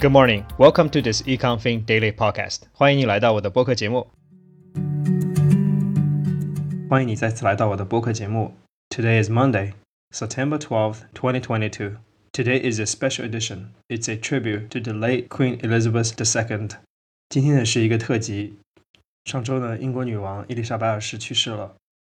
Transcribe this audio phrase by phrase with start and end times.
[0.00, 0.44] Good morning.
[0.58, 2.60] Welcome to this EconFin Daily Podcast.
[2.72, 4.06] 欢迎你来到我的播客节目。
[6.88, 8.54] 欢迎你再次来到我的播客节目。
[8.90, 9.72] Today is Monday,
[10.14, 11.96] September 12th, 2022.
[12.30, 13.70] Today is a special edition.
[13.88, 16.68] It's a tribute to the late Queen Elizabeth II.
[17.28, 18.54] 今天呢是一个特辑。
[19.24, 21.74] 上周呢，英国女王伊丽莎白二世去世了，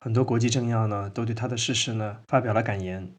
[0.00, 3.12] 很多国际政要呢都对她的逝世呢发表了感言。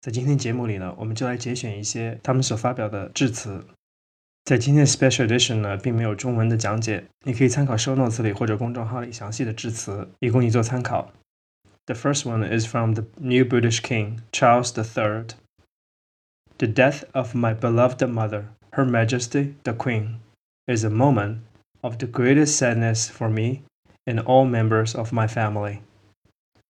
[0.00, 3.64] 在今天节目里呢，我们就来节选一些他们所发表的致辞。
[4.45, 11.11] 在今天的 Special Edition 呢，并没有中文的讲解，你可以参考 Show Notes 里或者公众号里详细的致辞，以供你做参考。
[11.85, 15.35] The first one is from the new British King Charles III.
[16.57, 20.19] The death of my beloved mother, Her Majesty the Queen,
[20.67, 21.39] is a moment
[21.81, 23.61] of the greatest sadness for me
[24.05, 25.81] and all members of my family.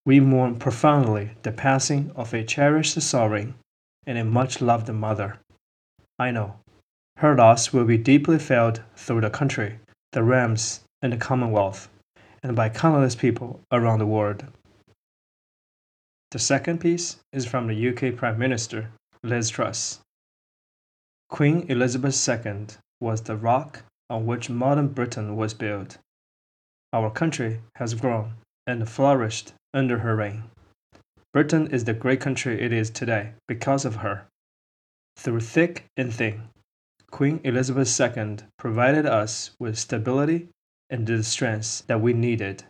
[0.06, 3.54] We mourn profoundly the passing of a cherished sovereign
[4.06, 5.38] and a much loved mother.
[6.18, 6.56] I know
[7.17, 9.79] her loss will be deeply felt through the country,
[10.11, 11.89] the realms, and the Commonwealth,
[12.43, 14.45] and by countless people around the world.
[16.31, 18.91] The second piece is from the UK Prime Minister,
[19.23, 19.99] Liz Truss.
[21.29, 22.67] Queen Elizabeth II
[22.99, 25.97] was the rock on which modern Britain was built.
[26.93, 28.33] Our country has grown
[28.67, 30.43] and flourished under her reign.
[31.33, 34.27] Britain is the great country it is today because of her.
[35.17, 36.49] Through thick and thin,
[37.09, 40.49] Queen Elizabeth II provided us with stability
[40.89, 42.65] and the strength that we needed.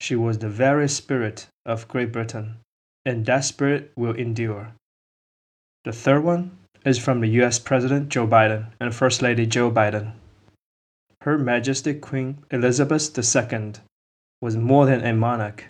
[0.00, 2.56] She was the very spirit of Great Britain,
[3.06, 4.74] and that spirit will endure.
[5.84, 10.12] The third one is from the US President Joe Biden and First Lady Joe Biden.
[11.22, 13.72] Her Majesty Queen Elizabeth II
[14.42, 15.64] was more than a monarch.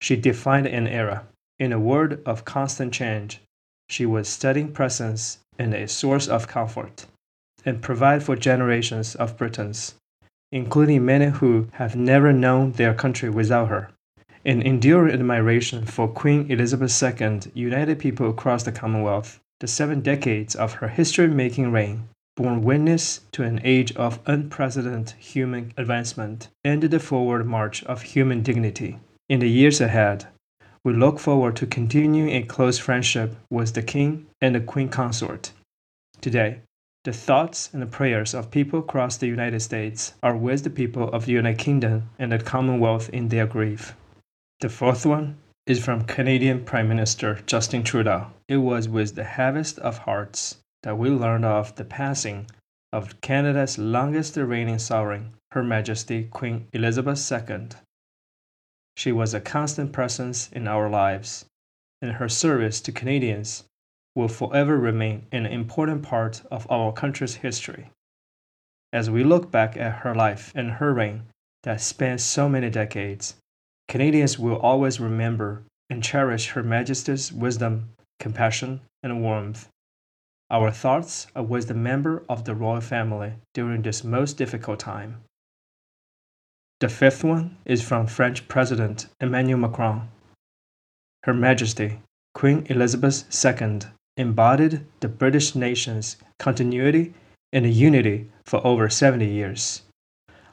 [0.00, 1.26] She defined an era.
[1.58, 3.40] In a world of constant change,
[3.88, 7.06] she was steady presence and a source of comfort
[7.64, 9.94] and provide for generations of Britons,
[10.52, 13.90] including many who have never known their country without her.
[14.44, 19.40] An enduring admiration for Queen Elizabeth II united people across the Commonwealth.
[19.60, 25.16] The seven decades of her history making reign bore witness to an age of unprecedented
[25.18, 28.98] human advancement and the forward march of human dignity.
[29.28, 30.26] In the years ahead,
[30.84, 35.52] we look forward to continuing a close friendship with the King and the Queen Consort.
[36.20, 36.60] Today,
[37.04, 41.10] the thoughts and the prayers of people across the United States are with the people
[41.10, 43.94] of the United Kingdom and the Commonwealth in their grief.
[44.60, 48.28] The fourth one is from Canadian Prime Minister Justin Trudeau.
[48.48, 52.46] It was with the heaviest of hearts that we learned of the passing
[52.90, 57.68] of Canada's longest reigning sovereign, Her Majesty Queen Elizabeth II.
[58.96, 61.44] She was a constant presence in our lives,
[62.00, 63.64] and her service to Canadians
[64.14, 67.90] will forever remain an important part of our country's history.
[68.92, 71.24] As we look back at her life and her reign
[71.64, 73.34] that spanned so many decades,
[73.88, 79.68] Canadians will always remember and cherish Her Majesty's wisdom, compassion, and warmth.
[80.50, 85.22] Our thoughts are with the member of the royal family during this most difficult time.
[86.80, 90.08] The fifth one is from French President Emmanuel Macron.
[91.24, 92.00] Her Majesty,
[92.34, 93.80] Queen Elizabeth II,
[94.16, 97.12] embodied the British nation's continuity
[97.52, 99.82] and unity for over 70 years.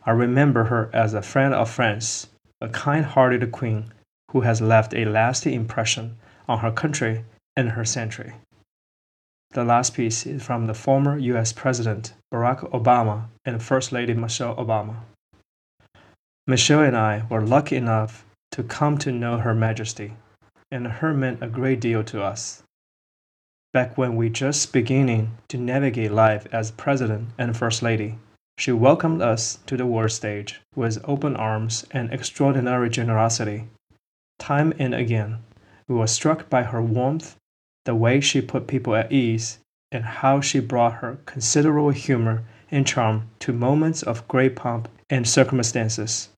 [0.05, 2.27] I remember her as a friend of France,
[2.59, 3.94] a kind hearted queen
[4.31, 6.17] who has left a lasting impression
[6.47, 7.23] on her country
[7.55, 8.33] and her century.
[9.51, 14.55] The last piece is from the former US President Barack Obama and First Lady Michelle
[14.55, 14.95] Obama.
[16.47, 20.13] Michelle and I were lucky enough to come to know Her Majesty,
[20.72, 22.63] and her meant a great deal to us
[23.74, 28.18] back when we just beginning to navigate life as president and first lady.
[28.58, 33.68] She welcomed us to the world stage with open arms and extraordinary generosity.
[34.40, 35.40] Time and again,
[35.88, 37.38] we were struck by her warmth,
[37.86, 39.59] the way she put people at ease,
[39.91, 45.28] and how she brought her considerable humor and charm to moments of great pomp and
[45.28, 46.29] circumstances.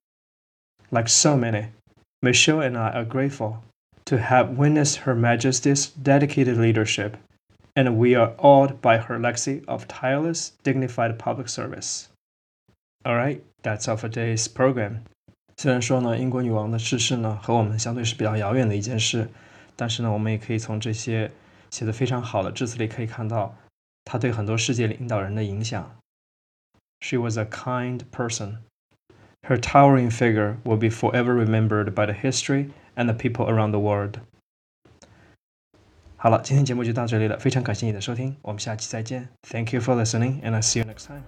[0.92, 1.68] Like so many,
[2.22, 3.64] Michelle and I are grateful
[4.07, 7.17] to have witnessed Her Majesty's dedicated leadership,
[7.75, 12.09] and we are awed by her legacy of tireless, dignified public service.
[13.05, 15.03] All right, that's all for today's program.
[15.57, 19.29] 虽然说呢，英国女王的逝世呢和我们相对是比较遥远的一件事，
[19.77, 21.31] 但是呢，我们也可以从这些
[21.71, 23.55] 写的非常好的致辞里可以看到，
[24.05, 25.97] 她对很多世界领导人的影响。
[27.01, 28.59] She was a kind person.
[29.47, 33.81] Her towering figure will be forever remembered by the history and the people around the
[33.81, 34.21] world.
[36.17, 39.29] 好了，今天节目就到这里了，非常感谢你的收听，我们下期再见。
[39.43, 41.23] Thank you for listening, and I'll see you next time.